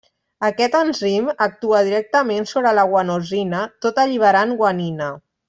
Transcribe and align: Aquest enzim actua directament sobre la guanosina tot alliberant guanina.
Aquest 0.45 0.77
enzim 0.77 1.27
actua 1.47 1.81
directament 1.89 2.49
sobre 2.53 2.73
la 2.79 2.87
guanosina 2.95 3.61
tot 3.87 4.01
alliberant 4.07 4.57
guanina. 4.65 5.13